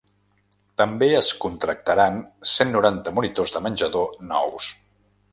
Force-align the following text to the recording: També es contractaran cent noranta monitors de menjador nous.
També 0.81 1.09
es 1.17 1.27
contractaran 1.43 2.17
cent 2.53 2.73
noranta 2.77 3.13
monitors 3.19 3.53
de 3.57 3.61
menjador 3.67 4.17
nous. 4.31 4.71